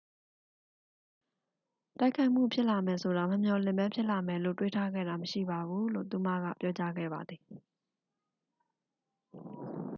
[1.99, 7.41] """တိုက်ခိုက်မှုဖြစ်လာမယ်ဆိုတာ မမျှော်လင့်ဘဲ ဖြစ်လာမယ်လို့ တွေးထားခဲ့တာမရှိပါဘူး၊" လို့ သူမက ပြောကြားခဲ့ပါသည်။